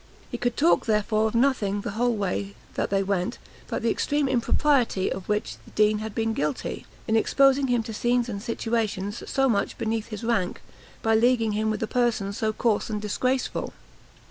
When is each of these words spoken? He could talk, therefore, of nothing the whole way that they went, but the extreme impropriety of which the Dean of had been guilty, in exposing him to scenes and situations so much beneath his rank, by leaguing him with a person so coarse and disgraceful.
He 0.31 0.39
could 0.39 0.57
talk, 0.57 0.87
therefore, 0.87 1.27
of 1.27 1.35
nothing 1.35 1.81
the 1.81 1.91
whole 1.91 2.15
way 2.15 2.55
that 2.73 2.89
they 2.89 3.03
went, 3.03 3.37
but 3.67 3.83
the 3.83 3.91
extreme 3.91 4.27
impropriety 4.27 5.11
of 5.11 5.29
which 5.29 5.57
the 5.63 5.69
Dean 5.69 5.97
of 5.97 6.01
had 6.01 6.15
been 6.15 6.33
guilty, 6.33 6.87
in 7.07 7.15
exposing 7.15 7.67
him 7.67 7.83
to 7.83 7.93
scenes 7.93 8.27
and 8.27 8.41
situations 8.41 9.21
so 9.29 9.47
much 9.47 9.77
beneath 9.77 10.07
his 10.07 10.23
rank, 10.23 10.63
by 11.03 11.13
leaguing 11.13 11.51
him 11.51 11.69
with 11.69 11.83
a 11.83 11.87
person 11.87 12.33
so 12.33 12.51
coarse 12.51 12.89
and 12.89 12.99
disgraceful. 12.99 13.73